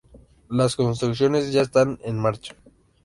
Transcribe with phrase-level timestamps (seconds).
[0.49, 2.55] Las construcciones ya están en marcha.